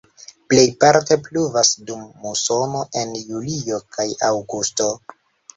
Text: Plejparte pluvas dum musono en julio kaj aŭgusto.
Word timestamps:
Plejparte 0.53 1.17
pluvas 1.27 1.71
dum 1.91 2.07
musono 2.23 2.81
en 3.03 3.13
julio 3.29 3.81
kaj 3.99 4.07
aŭgusto. 4.31 4.91